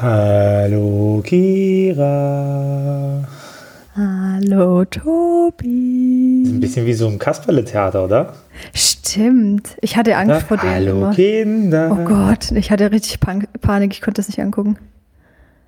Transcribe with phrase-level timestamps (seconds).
[0.00, 3.22] Hallo Kira.
[3.94, 6.42] Hallo Tobi.
[6.46, 8.34] Ein bisschen wie so ein Kasperle-Theater, oder?
[8.74, 9.76] Stimmt.
[9.80, 10.68] Ich hatte Angst vor dem.
[10.68, 11.14] Hallo immer.
[11.14, 11.90] Kinder.
[11.92, 13.92] Oh Gott, ich hatte richtig Pan Panik.
[13.92, 14.78] Ich konnte das nicht angucken.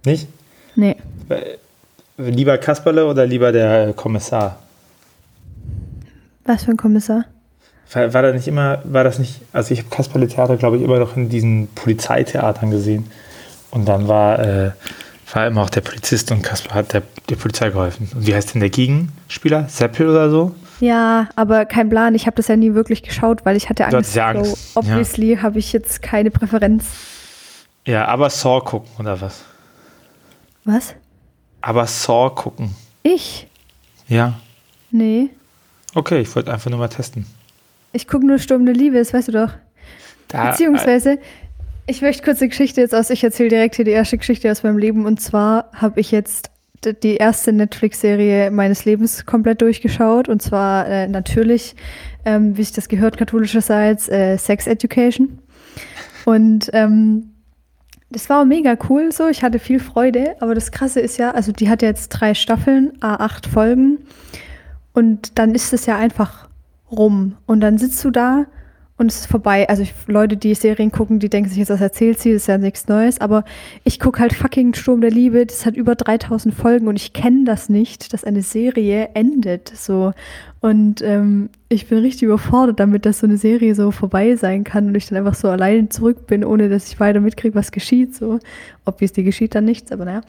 [0.04, 0.26] Nicht?
[0.74, 0.96] Nee.
[2.18, 4.58] Lieber Kasperle oder lieber der Kommissar?
[6.44, 7.26] Was für ein Kommissar?
[7.92, 10.98] War, war, das nicht immer, war das nicht, also ich habe Kasperle-Theater, glaube ich, immer
[10.98, 13.06] noch in diesen Polizeitheatern gesehen.
[13.76, 14.70] Und dann war, äh,
[15.34, 18.08] war immer auch der Polizist und Kasper hat der, der Polizei geholfen.
[18.14, 19.68] Und wie heißt denn der Gegenspieler?
[19.68, 20.54] Seppel oder so?
[20.80, 22.14] Ja, aber kein Plan.
[22.14, 24.14] Ich habe das ja nie wirklich geschaut, weil ich hatte Angst.
[24.14, 26.86] ja Angst, So, obviously habe ich jetzt keine Präferenz.
[27.84, 29.44] Ja, aber Saw gucken oder was?
[30.64, 30.94] Was?
[31.60, 32.74] Aber Saw gucken.
[33.02, 33.46] Ich?
[34.08, 34.40] Ja.
[34.90, 35.28] Nee.
[35.94, 37.26] Okay, ich wollte einfach nur mal testen.
[37.92, 39.50] Ich gucke nur Sturm der Liebe, das weißt du doch.
[40.28, 41.18] Da, Beziehungsweise,
[41.86, 43.10] ich möchte kurz eine Geschichte jetzt aus.
[43.10, 45.06] Ich erzähle direkt hier die erste Geschichte aus meinem Leben.
[45.06, 46.50] Und zwar habe ich jetzt
[47.02, 50.28] die erste Netflix-Serie meines Lebens komplett durchgeschaut.
[50.28, 51.76] Und zwar äh, natürlich,
[52.24, 55.38] ähm, wie sich das gehört, katholischerseits, äh, Sex Education.
[56.24, 57.30] Und ähm,
[58.10, 59.28] das war mega cool so.
[59.28, 60.34] Ich hatte viel Freude.
[60.40, 63.98] Aber das Krasse ist ja, also die hat jetzt drei Staffeln, A8 Folgen.
[64.92, 66.48] Und dann ist es ja einfach
[66.90, 67.36] rum.
[67.46, 68.46] Und dann sitzt du da
[68.98, 69.68] und es ist vorbei.
[69.68, 72.48] Also ich, Leute, die Serien gucken, die denken sich jetzt, was erzählt sie, das ist
[72.48, 73.20] ja nichts Neues.
[73.20, 73.44] Aber
[73.84, 75.44] ich gucke halt fucking Sturm der Liebe.
[75.44, 79.68] Das hat über 3000 Folgen und ich kenne das nicht, dass eine Serie endet.
[79.68, 80.14] So.
[80.60, 84.86] Und ähm, ich bin richtig überfordert damit, dass so eine Serie so vorbei sein kann
[84.86, 88.16] und ich dann einfach so allein zurück bin, ohne dass ich weiter mitkriege, was geschieht.
[88.16, 88.38] So.
[88.86, 90.22] Obviously geschieht dann nichts, aber naja.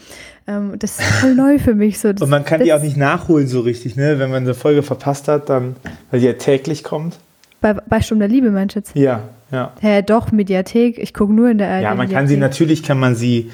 [0.45, 1.99] Ähm, das ist voll neu für mich.
[1.99, 2.11] So.
[2.11, 4.19] Das, und man kann das, die auch nicht nachholen so richtig, ne?
[4.19, 5.77] Wenn man eine Folge verpasst hat, dann,
[6.11, 7.17] weil die ja täglich kommt.
[7.61, 8.95] Bei, bei Sturm der Liebe meinst du jetzt?
[8.95, 9.73] Ja, ja.
[9.79, 10.97] Hä, doch, Mediathek.
[10.97, 13.51] Ich gucke nur in der Ja, man kann sie natürlich kann man sie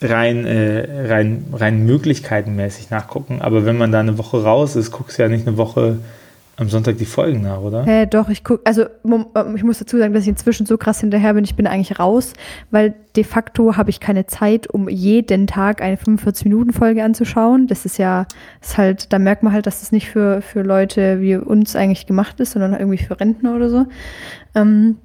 [0.00, 5.18] rein, äh, rein, rein möglichkeitenmäßig nachgucken, aber wenn man da eine Woche raus ist, guckst
[5.18, 5.98] du ja nicht eine Woche
[6.56, 7.84] am Sonntag die Folgen nach, oder?
[7.84, 11.00] Hä, doch, ich gucke, also ähm, ich muss dazu sagen, dass ich inzwischen so krass
[11.00, 12.32] hinterher bin, ich bin eigentlich raus,
[12.70, 17.66] weil de facto habe ich keine Zeit, um jeden Tag eine 45-Minuten-Folge anzuschauen.
[17.66, 18.26] Das ist ja,
[18.60, 22.06] ist halt, da merkt man halt, dass das nicht für, für Leute wie uns eigentlich
[22.06, 23.86] gemacht ist, sondern irgendwie für Rentner oder so.
[24.54, 24.96] Ähm,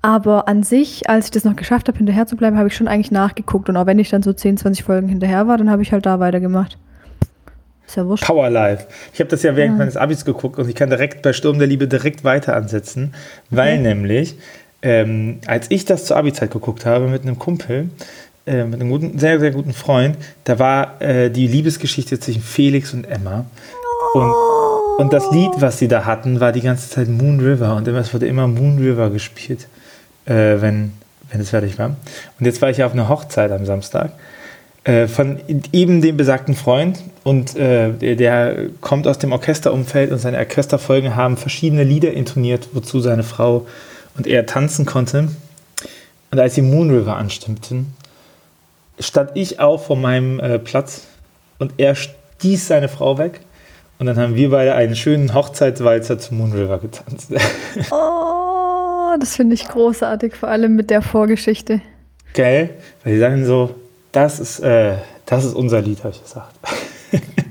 [0.00, 2.88] aber an sich, als ich das noch geschafft habe, hinterher zu bleiben, habe ich schon
[2.88, 3.68] eigentlich nachgeguckt.
[3.68, 6.06] Und auch wenn ich dann so 10, 20 Folgen hinterher war, dann habe ich halt
[6.06, 6.78] da weitergemacht.
[7.86, 8.24] Ist ja wurscht.
[8.24, 8.86] Power Life.
[9.12, 11.68] Ich habe das ja während meines Abis geguckt und ich kann direkt bei Sturm der
[11.68, 13.14] Liebe direkt weiter ansetzen,
[13.50, 14.36] weil nämlich,
[14.82, 17.90] ähm, als ich das zur Abi-Zeit geguckt habe mit einem Kumpel,
[18.46, 22.92] äh, mit einem guten, sehr, sehr guten Freund, da war äh, die Liebesgeschichte zwischen Felix
[22.92, 23.44] und Emma.
[24.14, 24.32] Und,
[24.98, 27.98] und das Lied, was sie da hatten, war die ganze Zeit Moon River und immer,
[27.98, 29.68] es wurde immer Moon River gespielt,
[30.26, 30.92] äh, wenn,
[31.30, 31.96] wenn es fertig war.
[32.38, 34.12] Und jetzt war ich auf einer Hochzeit am Samstag
[34.84, 35.38] äh, von
[35.72, 41.14] eben dem besagten Freund und äh, der, der kommt aus dem Orchesterumfeld und seine Orchesterfolgen
[41.14, 43.66] haben verschiedene Lieder intoniert, wozu seine Frau
[44.16, 45.28] und er tanzen konnte.
[46.30, 47.94] Und als sie Moon River anstimmten,
[48.98, 51.06] stand ich auf von meinem äh, Platz
[51.58, 53.40] und er stieß seine Frau weg.
[53.98, 57.30] Und dann haben wir beide einen schönen Hochzeitswalzer zu Moon River getanzt.
[57.92, 61.82] Oh, das finde ich großartig, vor allem mit der Vorgeschichte.
[62.32, 62.70] Gell?
[63.04, 63.74] Weil die sagen so,
[64.12, 66.54] das ist, äh, das ist unser Lied, habe ich gesagt.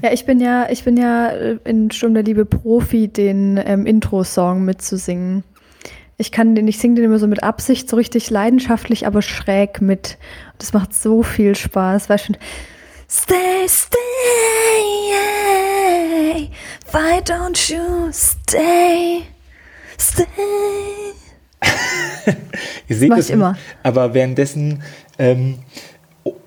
[0.04, 3.86] Ja, ich bin ja, ich bin ja äh, in Sturm der Liebe Profi, den ähm,
[3.86, 5.44] Intro-Song mitzusingen.
[6.18, 9.82] Ich kann den, ich singe den immer so mit Absicht, so richtig leidenschaftlich, aber schräg
[9.82, 10.18] mit.
[10.54, 12.38] Und das macht so viel Spaß, weil schon
[13.08, 14.00] Stay, stay,
[16.92, 19.24] why don't you stay,
[20.00, 20.26] stay.
[22.88, 23.58] Ihr seht es immer.
[23.84, 24.82] aber währenddessen
[25.20, 25.60] ähm,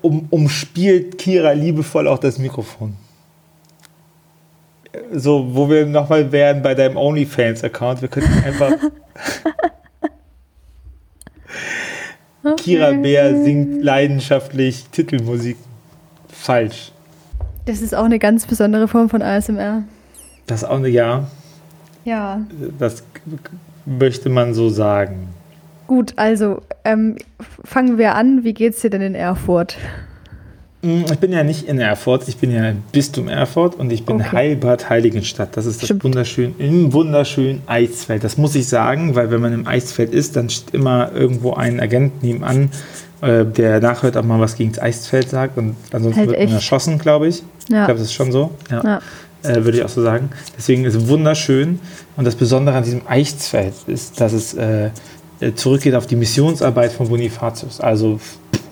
[0.05, 2.95] um, umspielt Kira liebevoll auch das Mikrofon.
[5.11, 8.01] So, wo wir nochmal wären bei deinem OnlyFans-Account.
[8.01, 8.71] Wir könnten einfach.
[12.57, 15.57] Kira Bär singt leidenschaftlich Titelmusik.
[16.29, 16.91] Falsch.
[17.65, 19.83] Das ist auch eine ganz besondere Form von ASMR.
[20.45, 21.27] Das ist auch eine Ja.
[22.03, 22.45] Ja.
[22.77, 23.03] Das
[23.85, 25.29] möchte man so sagen.
[25.87, 27.15] Gut, also ähm,
[27.63, 28.43] fangen wir an.
[28.43, 29.77] Wie geht's dir denn in Erfurt?
[30.81, 34.05] Mm, Ich bin ja nicht in Erfurt, ich bin ja im Bistum Erfurt und ich
[34.05, 34.29] bin Okay.
[34.31, 35.55] Heilbad Heiligenstadt.
[35.57, 36.03] Das ist das Stimmt.
[36.03, 38.23] wunderschön, im wunderschönen Eisfeld.
[38.23, 41.79] Das muss ich sagen, weil wenn man im Eisfeld ist, dann steht immer irgendwo ein
[41.79, 42.71] Agent nebenan,
[43.21, 46.45] äh, der nachhört, ob man was gegen das Eisfeld sagt und ansonsten Halt wird man
[46.47, 46.53] echt.
[46.55, 47.43] erschossen, glaube ich.
[47.67, 47.85] Ich Ja.
[47.85, 48.51] glaube, das ist schon so.
[48.71, 48.81] Ja.
[48.83, 49.01] Ja.
[49.43, 50.29] Äh, würde ich auch so sagen.
[50.57, 51.79] Deswegen ist es wunderschön.
[52.17, 54.89] Und das Besondere an diesem Eisfeld ist, dass es äh,
[55.55, 57.81] zurückgeht auf die Missionsarbeit von Bonifatius.
[57.81, 58.19] Also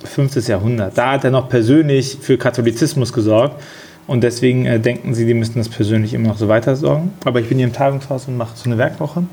[0.04, 0.48] 5.
[0.48, 0.98] Jahrhundert.
[0.98, 3.62] Da hat er noch persönlich für Katholizismus gesorgt.
[4.06, 7.14] Und deswegen äh, denken sie, die müssten das persönlich immer noch so weiter sorgen.
[7.24, 9.24] Aber ich bin hier im Tagungshaus und mache so eine Werkwoche.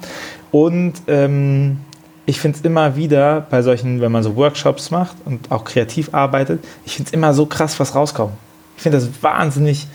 [0.52, 1.78] Und ähm,
[2.26, 6.14] ich finde es immer wieder bei solchen, wenn man so Workshops macht und auch kreativ
[6.14, 8.34] arbeitet, ich finde es immer so krass, was rauskommt.
[8.76, 9.88] Ich finde das wahnsinnig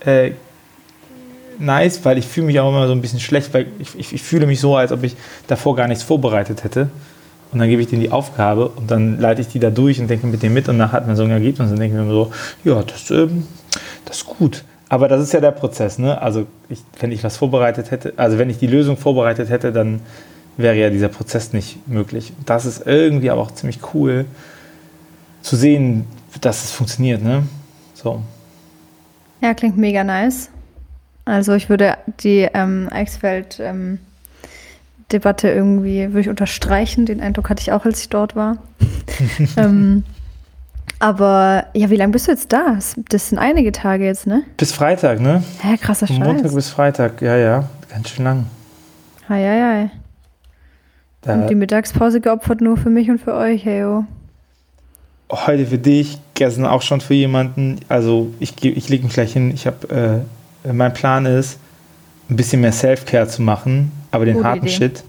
[0.00, 0.32] äh,
[1.58, 4.22] nice, weil ich fühle mich auch immer so ein bisschen schlecht, weil ich, ich, ich,
[4.22, 5.16] fühle mich so, als ob ich
[5.46, 6.88] davor gar nichts vorbereitet hätte.
[7.50, 10.08] Und dann gebe ich denen die Aufgabe und dann leite ich die da durch und
[10.08, 12.10] denke mit denen mit und nachher hat man so ein Ergebnis und dann denke mir
[12.10, 12.30] so,
[12.64, 13.46] ja, das, ähm,
[14.04, 14.64] das ist gut.
[14.90, 16.20] Aber das ist ja der Prozess, ne?
[16.20, 20.00] Also ich, wenn ich was vorbereitet hätte, also wenn ich die Lösung vorbereitet hätte, dann
[20.56, 22.32] wäre ja dieser Prozess nicht möglich.
[22.44, 24.26] Das ist irgendwie aber auch ziemlich cool
[25.40, 26.06] zu sehen,
[26.40, 27.44] dass es funktioniert, ne?
[27.94, 28.22] So.
[29.40, 30.50] Ja, klingt mega nice.
[31.28, 33.98] Also ich würde die ähm, Eichsfeld ähm,
[35.12, 37.04] Debatte irgendwie würde ich unterstreichen.
[37.04, 38.56] Den Eindruck hatte ich auch, als ich dort war.
[39.58, 40.04] ähm,
[40.98, 42.78] aber ja, wie lange bist du jetzt da?
[43.10, 44.42] Das sind einige Tage jetzt, ne?
[44.56, 45.42] Bis Freitag, ne?
[45.60, 46.18] Hä, krasser Scheiß.
[46.18, 47.68] Montag bis Freitag, ja, ja.
[47.90, 48.46] Ganz schön lang.
[49.28, 49.90] Hei, hei, hei.
[51.20, 54.04] Da und die Mittagspause geopfert nur für mich und für euch, hey, oh.
[55.30, 57.80] Heute für dich, gestern auch schon für jemanden.
[57.90, 59.50] Also ich, ich lege mich gleich hin.
[59.52, 60.37] Ich habe, äh,
[60.72, 61.58] mein Plan ist,
[62.30, 64.74] ein bisschen mehr Self-Care zu machen, aber den Gute harten Idee.
[64.74, 65.04] Shit.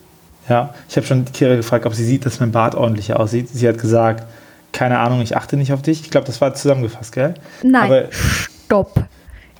[0.48, 3.50] Ja, ich habe schon Kira gefragt, ob sie sieht, dass mein Bart ordentlicher aussieht.
[3.50, 4.24] Sie hat gesagt,
[4.72, 6.02] keine Ahnung, ich achte nicht auf dich.
[6.02, 7.34] Ich glaube, das war zusammengefasst, gell?
[7.62, 9.04] Nein, aber stopp.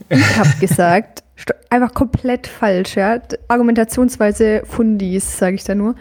[0.10, 1.24] Ich habe gesagt,
[1.70, 3.20] einfach komplett falsch, ja.
[3.48, 5.96] Argumentationsweise Fundis, sage ich da nur.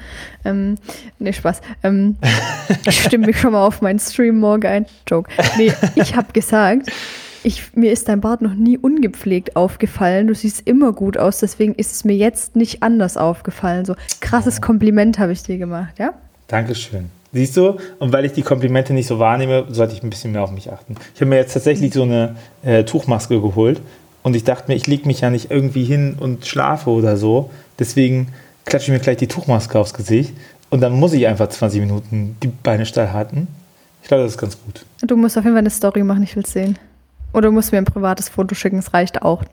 [0.45, 0.77] Ähm,
[1.19, 1.61] nee, Spaß.
[1.83, 2.17] Ähm,
[2.87, 4.87] ich stimme mich schon mal auf meinen Stream morgen ein.
[5.07, 5.31] Joke.
[5.57, 6.91] Nee, ich habe gesagt,
[7.43, 10.27] ich, mir ist dein Bart noch nie ungepflegt aufgefallen.
[10.27, 13.85] Du siehst immer gut aus, deswegen ist es mir jetzt nicht anders aufgefallen.
[13.85, 16.15] So krasses Kompliment habe ich dir gemacht, ja?
[16.49, 17.11] Dankeschön.
[17.33, 17.77] Siehst du?
[17.99, 20.73] Und weil ich die Komplimente nicht so wahrnehme, sollte ich ein bisschen mehr auf mich
[20.73, 20.95] achten.
[21.15, 23.83] Ich habe mir jetzt tatsächlich so eine äh, Tuchmaske geholt
[24.23, 27.51] und ich dachte mir, ich lege mich ja nicht irgendwie hin und schlafe oder so.
[27.79, 28.29] Deswegen
[28.65, 30.33] klatsche ich mir gleich die Tuchmaske aufs Gesicht
[30.71, 33.47] und dann muss ich einfach 20 Minuten die Beine steil halten.
[34.03, 34.87] Ich glaube, das ist ganz gut.
[35.03, 36.79] Du musst auf jeden Fall eine Story machen, ich will es sehen.
[37.33, 39.45] Oder du musst mir ein privates Foto schicken, es reicht auch.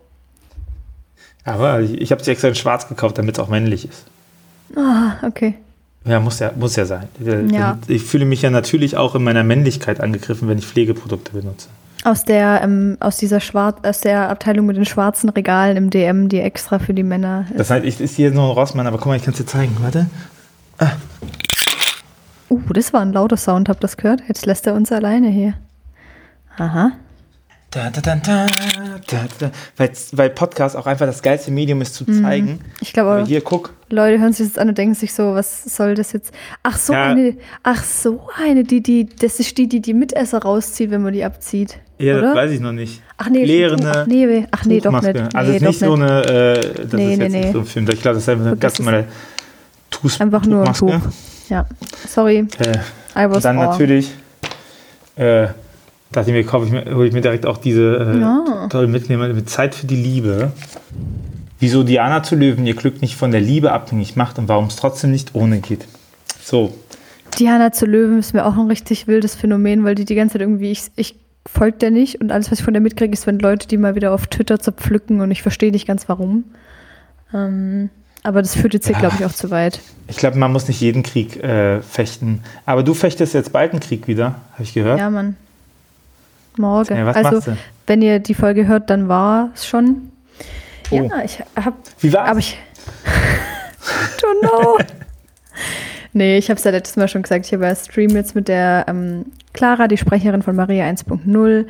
[1.44, 4.06] Aber ich, habe sie extra in schwarz gekauft, damit es auch männlich ist.
[4.76, 5.56] Ah, okay.
[6.04, 7.08] Ja, muss ja, muss ja sein.
[7.52, 7.78] Ja.
[7.88, 11.68] Ich fühle mich ja natürlich auch in meiner Männlichkeit angegriffen, wenn ich Pflegeprodukte benutze.
[12.04, 16.30] Aus der, ähm, aus dieser Schwarz, aus der Abteilung mit den schwarzen Regalen im DM,
[16.30, 17.60] die extra für die Männer ist.
[17.60, 19.48] Das heißt, ich ist hier nur ein Rossmann, aber guck mal, ich kann es dir
[19.48, 19.76] zeigen.
[19.80, 20.08] Warte.
[20.78, 20.92] Ah.
[22.50, 24.22] Uh, das war ein lauter Sound, habt ihr das gehört?
[24.28, 25.56] Jetzt lässt er uns alleine hier.
[26.58, 26.92] Aha.
[27.76, 29.52] Da, da, da.
[29.76, 32.24] Weil, weil Podcast auch einfach das geilste Medium ist zu mhm.
[32.24, 32.60] zeigen.
[32.80, 33.74] Ich glaube Hier, guck.
[33.90, 36.34] Leute hören sich das an und denken sich so, was soll das jetzt?
[36.64, 37.08] Ach so, ja.
[37.08, 41.12] eine, ach so eine, die, die, das ist die, die die Mitesser rauszieht, wenn man
[41.12, 41.78] die abzieht.
[41.98, 42.28] Ja, oder?
[42.28, 43.02] das weiß ich noch nicht.
[43.18, 45.36] Ach nee, Lehrende ach nee, ach nee, doch nicht.
[45.36, 47.52] Also nee, ist nicht so eine, äh, das nee, ist nee, jetzt nee.
[47.52, 47.90] so ein Film.
[47.90, 49.06] Ich glaube, das ist einfach eine ganz normale
[49.90, 51.00] Tuch Einfach nur ein Tuch.
[51.50, 51.66] Ja,
[52.08, 52.48] sorry.
[52.58, 52.78] Äh,
[53.20, 53.66] I was dann wrong.
[53.66, 54.12] natürlich
[55.18, 55.48] äh,
[56.12, 58.68] dachte ich mir, kaufe ich mir, hole ich mir direkt auch diese äh, ja.
[58.70, 60.52] tolle Mitnehmer mit Zeit für die Liebe.
[61.60, 64.76] Wieso Diana zu Löwen ihr Glück nicht von der Liebe abhängig macht und warum es
[64.76, 65.88] trotzdem nicht ohne geht.
[66.42, 66.74] So.
[67.40, 70.42] Diana zu Löwen ist mir auch ein richtig wildes Phänomen, weil die die ganze Zeit
[70.42, 71.16] irgendwie, ich, ich
[71.46, 73.96] folge der nicht und alles, was ich von der mitkriege, ist, wenn Leute die mal
[73.96, 76.46] wieder auf Twitter zerpflücken und ich verstehe nicht ganz warum.
[77.34, 77.90] Ähm,
[78.24, 79.80] aber das führt jetzt hier, glaube ich, auch zu weit.
[80.08, 82.42] Ich glaube, man muss nicht jeden Krieg äh, fechten.
[82.66, 84.98] Aber du fechtest jetzt bald einen Krieg wieder, habe ich gehört.
[84.98, 85.36] Ja, Mann.
[86.58, 86.96] Morgen.
[86.96, 87.54] Ja, also,
[87.88, 90.12] wenn ihr die Folge hört, dann war es schon.
[90.92, 90.96] Oh.
[90.96, 91.76] Ja, ich habe.
[92.00, 92.30] Wie war's?
[92.30, 92.58] Aber ich.
[94.22, 94.78] don't know.
[96.14, 97.46] nee, ich habe es ja letztes Mal schon gesagt.
[97.46, 101.66] Ich habe ja Stream jetzt mit der ähm, Clara, die Sprecherin von Maria 1.0,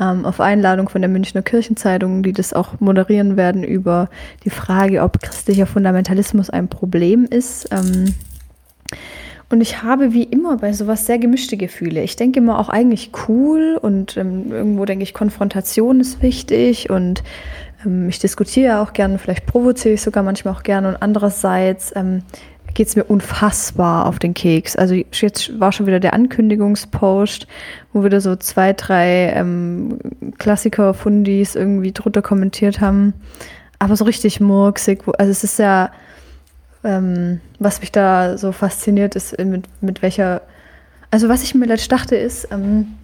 [0.00, 4.08] ähm, auf Einladung von der Münchner Kirchenzeitung, die das auch moderieren werden, über
[4.44, 7.68] die Frage, ob christlicher Fundamentalismus ein Problem ist.
[7.70, 8.14] Ähm,
[9.52, 12.02] und ich habe wie immer bei sowas sehr gemischte Gefühle.
[12.02, 17.22] Ich denke immer auch eigentlich cool und ähm, irgendwo denke ich, Konfrontation ist wichtig und
[17.84, 22.22] ähm, ich diskutiere auch gerne, vielleicht provoziere ich sogar manchmal auch gerne und andererseits ähm,
[22.74, 24.76] geht es mir unfassbar auf den Keks.
[24.76, 27.46] Also jetzt war schon wieder der Ankündigungspost,
[27.92, 29.98] wo wieder so zwei, drei ähm,
[30.38, 33.12] Klassiker-Fundis irgendwie drunter kommentiert haben.
[33.78, 35.02] Aber so richtig murksig.
[35.18, 35.90] Also es ist ja
[36.84, 40.42] ähm, was mich da so fasziniert, ist äh, mit, mit welcher,
[41.10, 42.94] also was ich mir letztlich dachte, ist, ähm,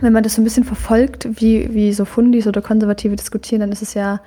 [0.00, 3.72] wenn man das so ein bisschen verfolgt, wie, wie so Fundis oder Konservative diskutieren, dann
[3.72, 4.20] ist es ja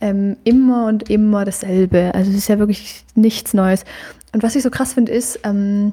[0.00, 2.12] ähm, immer und immer dasselbe.
[2.14, 3.84] Also es ist ja wirklich nichts Neues.
[4.32, 5.92] Und was ich so krass finde, ist, ähm,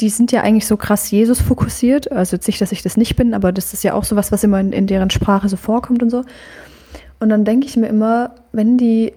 [0.00, 2.10] die sind ja eigentlich so krass Jesus fokussiert.
[2.12, 4.32] Also jetzt nicht, dass ich das nicht bin, aber das ist ja auch so was,
[4.32, 6.24] was immer in, in deren Sprache so vorkommt und so.
[7.18, 9.12] Und dann denke ich mir immer, wenn die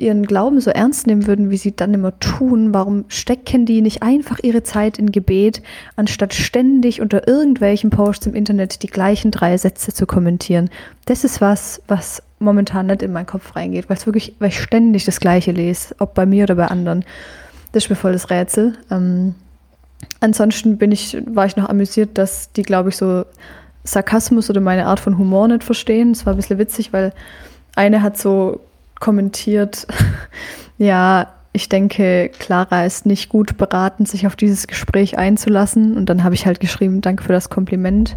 [0.00, 4.02] ihren Glauben so ernst nehmen würden, wie sie dann immer tun, warum stecken die nicht
[4.02, 5.62] einfach ihre Zeit in Gebet,
[5.96, 10.70] anstatt ständig unter irgendwelchen Posts im Internet die gleichen drei Sätze zu kommentieren?
[11.04, 14.60] Das ist was, was momentan nicht in meinen Kopf reingeht, weil es wirklich, weil ich
[14.60, 17.04] ständig das Gleiche lese, ob bei mir oder bei anderen.
[17.72, 18.78] Das ist mir voll das Rätsel.
[18.90, 19.34] Ähm,
[20.20, 23.24] ansonsten bin ich, war ich noch amüsiert, dass die, glaube ich, so
[23.84, 26.12] Sarkasmus oder meine Art von Humor nicht verstehen.
[26.12, 27.12] Es war ein bisschen witzig, weil
[27.76, 28.60] eine hat so
[29.00, 29.86] kommentiert,
[30.78, 35.96] ja, ich denke, Clara ist nicht gut beraten, sich auf dieses Gespräch einzulassen.
[35.96, 38.16] Und dann habe ich halt geschrieben, danke für das Kompliment.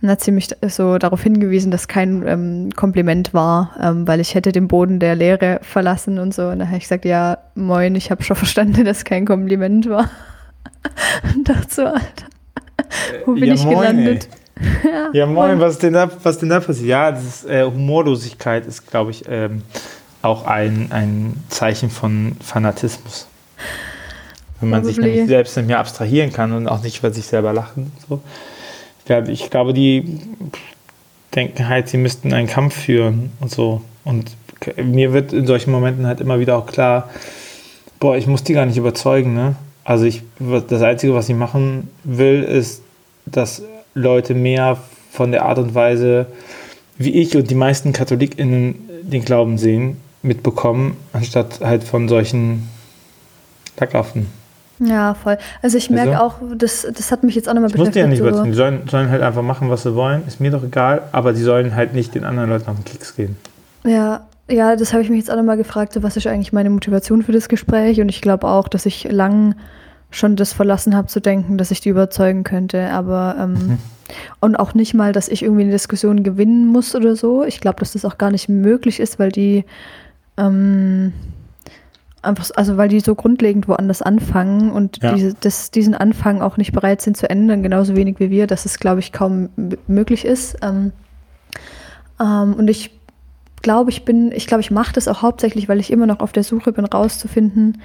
[0.00, 4.34] Dann hat sie mich so darauf hingewiesen, dass kein ähm, Kompliment war, ähm, weil ich
[4.34, 6.48] hätte den Boden der Lehre verlassen und so.
[6.48, 10.10] Und dann habe ich gesagt, ja, moin, ich habe schon verstanden, dass kein Kompliment war.
[11.34, 12.26] und dachte so, Alter,
[13.26, 14.28] wo bin ja, ich moin, gelandet?
[14.84, 16.88] ja, ja, moin, was denn da, was denn da passiert?
[16.88, 19.62] Ja, das ist, äh, Humorlosigkeit ist, glaube ich, ähm,
[20.22, 23.26] auch ein, ein Zeichen von Fanatismus.
[24.60, 24.94] Wenn man Probably.
[24.94, 27.92] sich nämlich selbst nicht mehr abstrahieren kann und auch nicht über sich selber lachen.
[28.08, 28.20] So.
[29.28, 30.20] Ich glaube, die
[31.34, 33.82] denken halt, sie müssten einen Kampf führen und so.
[34.04, 34.36] Und
[34.76, 37.10] mir wird in solchen Momenten halt immer wieder auch klar,
[37.98, 39.56] boah, ich muss die gar nicht überzeugen, ne?
[39.84, 40.22] Also ich,
[40.68, 42.82] das Einzige, was ich machen will, ist,
[43.26, 43.62] dass
[43.94, 44.78] Leute mehr
[45.10, 46.26] von der Art und Weise,
[46.98, 52.68] wie ich und die meisten KatholikInnen den Glauben sehen, mitbekommen, anstatt halt von solchen
[53.78, 54.26] Lackaffen.
[54.78, 55.38] Ja, voll.
[55.60, 57.96] Also ich merke also, auch, das, das hat mich jetzt auch nochmal beschäftigt.
[57.96, 58.42] ja nicht so.
[58.44, 60.26] Die sollen, sollen halt einfach machen, was sie wollen.
[60.26, 63.14] Ist mir doch egal, aber die sollen halt nicht den anderen Leuten auf den Keks
[63.14, 63.36] gehen.
[63.84, 66.70] Ja, ja, das habe ich mich jetzt auch nochmal gefragt, so, was ist eigentlich meine
[66.70, 68.00] Motivation für das Gespräch?
[68.00, 69.54] Und ich glaube auch, dass ich lang
[70.10, 72.90] schon das verlassen habe zu denken, dass ich die überzeugen könnte.
[72.90, 73.78] Aber ähm, mhm.
[74.40, 77.44] und auch nicht mal, dass ich irgendwie eine Diskussion gewinnen muss oder so.
[77.44, 79.64] Ich glaube, dass das auch gar nicht möglich ist, weil die
[80.36, 81.12] ähm,
[82.22, 85.12] einfach, also weil die so grundlegend woanders anfangen und ja.
[85.12, 88.64] diese, das, diesen Anfang auch nicht bereit sind zu ändern, genauso wenig wie wir, dass
[88.64, 89.50] es, glaube ich, kaum
[89.86, 90.56] möglich ist.
[90.62, 90.92] Ähm,
[92.20, 92.98] ähm, und ich
[93.62, 96.32] glaube, ich bin, ich glaube, ich mache das auch hauptsächlich, weil ich immer noch auf
[96.32, 97.80] der Suche bin, rauszufinden,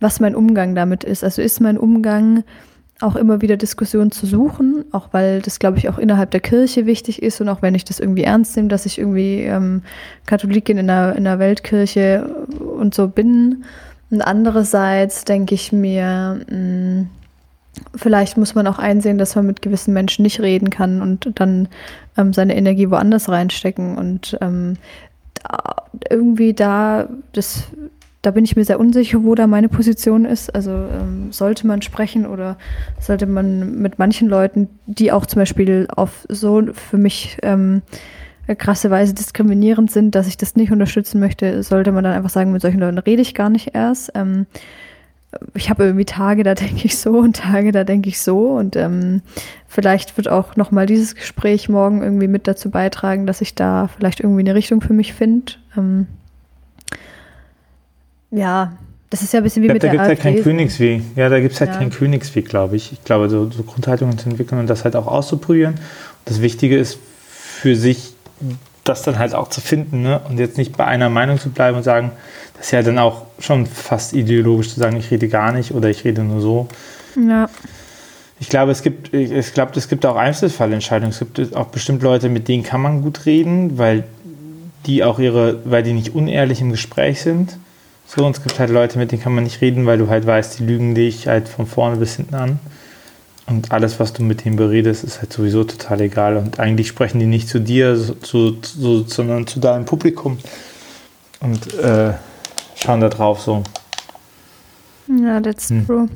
[0.00, 1.24] was mein Umgang damit ist.
[1.24, 2.44] Also ist mein Umgang
[3.02, 6.86] auch immer wieder Diskussionen zu suchen, auch weil das, glaube ich, auch innerhalb der Kirche
[6.86, 9.82] wichtig ist und auch wenn ich das irgendwie ernst nehme, dass ich irgendwie ähm,
[10.26, 12.24] Katholikin in der, in der Weltkirche
[12.58, 13.64] und so bin.
[14.10, 17.10] Und andererseits denke ich mir, mh, hm,
[17.94, 21.68] vielleicht muss man auch einsehen, dass man mit gewissen Menschen nicht reden kann und dann
[22.16, 24.74] ähm, seine Energie woanders reinstecken und ähm,
[25.42, 25.76] da,
[26.10, 27.64] irgendwie da das
[28.22, 30.54] da bin ich mir sehr unsicher, wo da meine Position ist.
[30.54, 32.56] Also ähm, sollte man sprechen oder
[33.00, 37.82] sollte man mit manchen Leuten, die auch zum Beispiel auf so für mich ähm,
[38.58, 42.52] krasse Weise diskriminierend sind, dass ich das nicht unterstützen möchte, sollte man dann einfach sagen,
[42.52, 44.12] mit solchen Leuten rede ich gar nicht erst.
[44.14, 44.46] Ähm,
[45.54, 48.76] ich habe irgendwie Tage, da denke ich so und Tage, da denke ich so und
[48.76, 49.22] ähm,
[49.66, 54.20] vielleicht wird auch nochmal dieses Gespräch morgen irgendwie mit dazu beitragen, dass ich da vielleicht
[54.20, 55.54] irgendwie eine Richtung für mich finde.
[55.76, 56.06] Ähm,
[58.32, 58.72] ja,
[59.10, 60.42] das ist ja ein bisschen wie glaub, mit da der Da gibt es halt keinen
[60.42, 61.02] Königsweg.
[61.16, 61.76] Ja, da gibt es halt ja.
[61.76, 62.92] keinen Königsweg, glaube ich.
[62.92, 65.74] Ich glaube, so, so Grundhaltungen zu entwickeln und das halt auch auszuprobieren.
[66.24, 66.98] Das Wichtige ist
[67.28, 68.14] für sich,
[68.84, 70.20] das dann halt auch zu finden ne?
[70.28, 72.10] und jetzt nicht bei einer Meinung zu bleiben und sagen,
[72.56, 75.90] das ist ja dann auch schon fast ideologisch zu sagen, ich rede gar nicht oder
[75.90, 76.68] ich rede nur so.
[77.16, 77.50] Ja.
[78.40, 81.10] Ich glaube, es gibt, ich glaube, es gibt auch Einzelfallentscheidungen.
[81.10, 84.04] Es gibt auch bestimmt Leute, mit denen kann man gut reden, weil
[84.86, 87.58] die auch ihre, weil die nicht unehrlich im Gespräch sind.
[88.14, 90.26] So, und es gibt halt Leute, mit denen kann man nicht reden, weil du halt
[90.26, 92.58] weißt, die lügen dich halt von vorne bis hinten an.
[93.46, 96.36] Und alles, was du mit denen beredest, ist halt sowieso total egal.
[96.36, 100.36] Und eigentlich sprechen die nicht zu dir, so, so, sondern zu deinem Publikum.
[101.40, 102.12] Und äh,
[102.76, 103.62] schauen da drauf so.
[105.08, 105.86] Ja, that's hm.
[105.86, 106.08] true.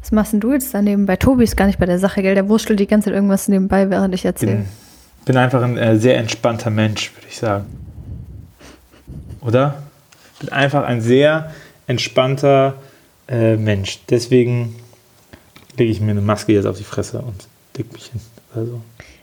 [0.00, 1.16] Was machst denn du jetzt da nebenbei?
[1.16, 2.36] Tobi ist gar nicht bei der Sache, gell?
[2.36, 4.52] Der wurstelt die ganze Zeit irgendwas nebenbei, während ich erzähle.
[4.52, 4.68] Bin,
[5.24, 7.66] bin einfach ein äh, sehr entspannter Mensch, würde ich sagen.
[9.40, 9.82] Oder?
[10.38, 11.52] Bin einfach ein sehr
[11.86, 12.74] entspannter
[13.28, 14.00] äh, Mensch.
[14.10, 14.76] Deswegen
[15.76, 18.20] lege ich mir eine Maske jetzt auf die Fresse und leg mich hin.
[18.54, 18.80] Also.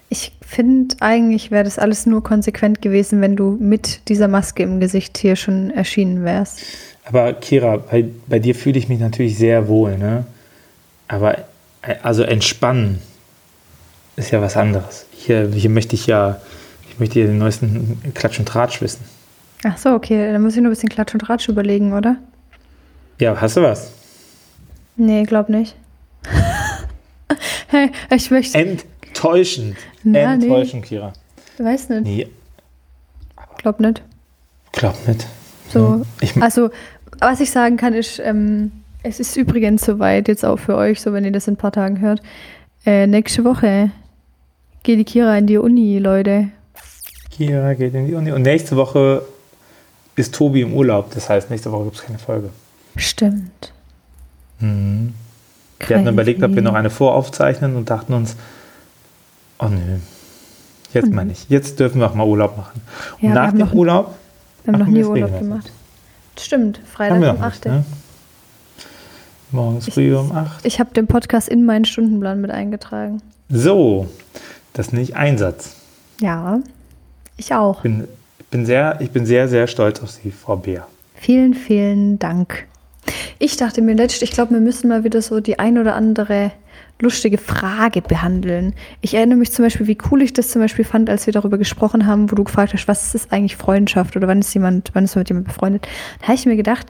[0.09, 4.79] Ich finde, eigentlich wäre das alles nur konsequent gewesen, wenn du mit dieser Maske im
[4.79, 6.61] Gesicht hier schon erschienen wärst.
[7.05, 10.25] Aber Kira, bei, bei dir fühle ich mich natürlich sehr wohl, ne?
[11.07, 11.39] Aber
[11.81, 12.99] äh, also entspannen
[14.15, 15.05] ist ja was anderes.
[15.11, 16.41] Hier, hier möchte ich ja,
[16.89, 19.03] ich möchte hier den neuesten Klatsch und Tratsch wissen.
[19.67, 20.31] Ach so, okay.
[20.31, 22.17] Dann muss ich nur ein bisschen Klatsch und Ratsch überlegen, oder?
[23.19, 23.91] Ja, hast du was?
[24.95, 25.75] Nee, glaub nicht.
[27.67, 28.57] Hey, ich möchte.
[28.59, 29.75] Enttäuschend.
[30.03, 30.87] Na, Enttäuschend, nee.
[30.87, 31.13] Kira.
[31.57, 32.03] Weiß nicht.
[32.03, 32.27] Nee.
[33.57, 34.03] Glaub nicht.
[34.71, 35.25] Glaub nicht.
[35.69, 36.69] So, ich, also,
[37.19, 41.11] was ich sagen kann, ist, ähm, es ist übrigens soweit, jetzt auch für euch, so
[41.11, 42.21] wenn ihr das in ein paar Tagen hört.
[42.85, 43.89] Äh, nächste Woche
[44.83, 46.49] geht die Kira in die Uni, Leute.
[47.31, 48.31] Kira geht in die Uni.
[48.31, 49.23] Und nächste Woche
[50.15, 51.13] ist Tobi im Urlaub.
[51.13, 52.49] Das heißt, nächste Woche gibt es keine Folge.
[52.95, 53.73] Stimmt.
[54.59, 55.13] Mhm.
[55.79, 58.35] Wir hatten überlegt, ob wir noch eine voraufzeichnen und dachten uns,
[59.59, 59.97] oh nö,
[60.93, 61.15] jetzt mhm.
[61.15, 62.81] meine ich, jetzt dürfen wir auch mal Urlaub machen.
[63.21, 64.15] Und ja, nach dem Urlaub.
[64.63, 65.71] Wir haben noch nie Urlaub gemacht.
[66.39, 67.65] Stimmt, Freitag um 8.
[67.65, 67.85] Nicht, ne?
[69.51, 70.65] Morgens früh um 8.
[70.65, 73.21] Ich habe den Podcast in meinen Stundenplan mit eingetragen.
[73.49, 74.07] So,
[74.73, 75.75] das ist nicht Einsatz.
[76.19, 76.59] Ja,
[77.37, 77.77] ich auch.
[77.77, 78.07] Ich bin,
[78.55, 80.87] bin sehr, ich bin sehr, sehr stolz auf Sie, Frau Beer.
[81.15, 82.67] Vielen, vielen Dank.
[83.37, 86.53] Ich dachte mir letztlich, ich glaube, wir müssen mal wieder so die ein oder andere
[87.01, 88.73] lustige Frage behandeln.
[89.01, 91.57] Ich erinnere mich zum Beispiel, wie cool ich das zum Beispiel fand, als wir darüber
[91.57, 95.03] gesprochen haben, wo du gefragt hast, was ist eigentlich Freundschaft oder wann ist jemand, wann
[95.03, 95.85] ist man mit jemandem befreundet.
[96.21, 96.87] Da habe ich mir gedacht,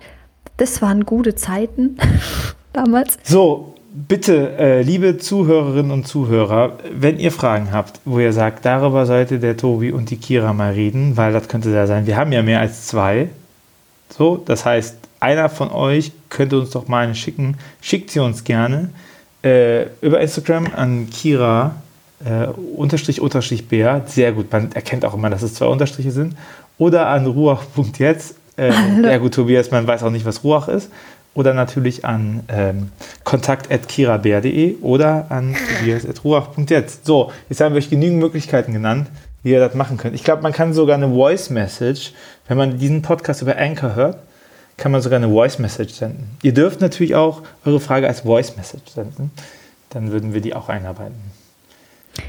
[0.58, 1.98] das waren gute Zeiten
[2.74, 3.18] damals.
[3.24, 9.06] So, bitte, äh, liebe Zuhörerinnen und Zuhörer, wenn ihr Fragen habt, wo ihr sagt, darüber
[9.06, 12.06] sollte der Tobi und die Kira mal reden, weil das könnte da sein.
[12.06, 13.30] Wir haben ja mehr als zwei.
[14.10, 17.58] So, das heißt, einer von euch könnte uns doch mal eine schicken.
[17.82, 18.90] Schickt sie uns gerne
[19.44, 21.76] äh, über Instagram an Kira
[22.24, 24.04] äh, unterstrich unterstrich Bär.
[24.08, 26.36] Sehr gut, man erkennt auch immer, dass es zwei Unterstriche sind.
[26.78, 28.36] Oder an ruach.jetzt.
[28.58, 28.72] Äh,
[29.04, 30.90] ja gut, Tobias, man weiß auch nicht, was Ruach ist.
[31.36, 32.90] Oder natürlich an ähm,
[33.26, 37.06] kontakt.kirabär.de oder an tobias.ruach.jetzt.
[37.06, 39.08] So, jetzt haben wir euch genügend Möglichkeiten genannt,
[39.44, 40.16] wie ihr das machen könnt.
[40.16, 42.14] Ich glaube, man kann sogar eine Voice Message,
[42.48, 44.18] wenn man diesen Podcast über Anchor hört,
[44.78, 46.38] kann man sogar eine Voice Message senden.
[46.42, 49.32] Ihr dürft natürlich auch eure Frage als Voice Message senden.
[49.90, 51.16] Dann würden wir die auch einarbeiten.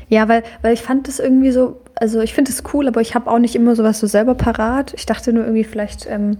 [0.09, 3.15] Ja, weil, weil ich fand das irgendwie so, also ich finde es cool, aber ich
[3.15, 4.95] habe auch nicht immer sowas so selber parat.
[4.95, 6.39] Ich dachte nur irgendwie vielleicht, ähm,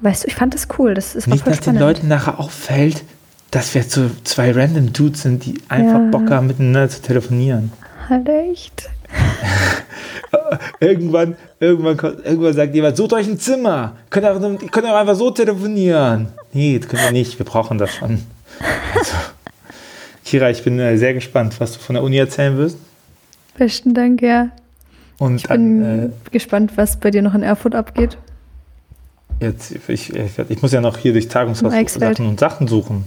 [0.00, 0.94] weißt du, ich fand das cool.
[0.94, 1.80] Das ist Nicht, dass spannend.
[1.80, 3.04] den Leuten nachher auffällt,
[3.50, 6.10] dass wir so zwei random Dudes sind, die einfach ja.
[6.10, 7.72] Bock haben, miteinander zu telefonieren.
[8.08, 8.88] Halt echt.
[10.80, 13.96] irgendwann, irgendwann, irgendwann sagt jemand, sucht euch ein Zimmer.
[14.10, 16.28] Könnt ihr, könnt auch einfach so telefonieren.
[16.52, 17.38] Nee, das können wir nicht.
[17.38, 18.22] Wir brauchen das schon.
[18.94, 19.14] Also,
[20.24, 22.78] Kira, ich bin äh, sehr gespannt, was du von der Uni erzählen wirst.
[23.56, 24.50] Besten Dank, ja.
[25.18, 28.16] Und ich dann, bin äh, gespannt, was bei dir noch in Erfurt abgeht.
[29.40, 33.04] Jetzt, ich, ich, ich muss ja noch hier durch Tagungshaus Sachen und Sachen suchen.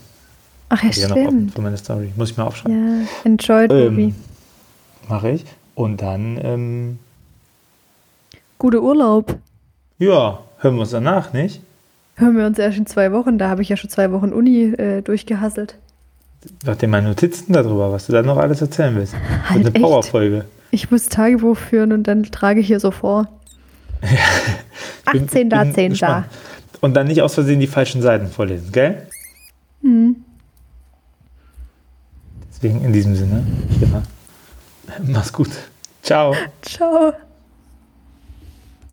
[0.69, 1.09] Ach ja, stimmt.
[1.09, 2.11] Ja noch offen für meine Story.
[2.15, 3.01] Muss ich mir aufschreiben.
[3.01, 4.15] Ja, enjoy ähm,
[5.07, 5.45] Mache ich.
[5.75, 6.39] Und dann.
[6.41, 6.99] Ähm,
[8.57, 9.37] Gute Urlaub.
[9.99, 11.61] Ja, hören wir uns danach, nicht?
[12.15, 13.37] Hören wir uns erst in zwei Wochen.
[13.37, 15.75] Da habe ich ja schon zwei Wochen Uni äh, durchgehasselt.
[16.65, 19.15] Warte meine Notizen darüber, was du da noch alles erzählen willst.
[19.49, 20.45] Halt eine Powerfolge.
[20.71, 23.27] Ich muss Tagebuch führen und dann trage ich hier so vor.
[25.05, 26.25] 18 da, 10 da.
[26.81, 29.07] Und dann nicht aus Versehen die falschen Seiten vorlesen, gell?
[29.81, 30.17] Mhm.
[32.49, 33.45] Deswegen in diesem Sinne,
[33.81, 34.03] ja.
[35.01, 35.49] Mach's gut.
[36.01, 36.35] Ciao.
[36.61, 37.13] Ciao.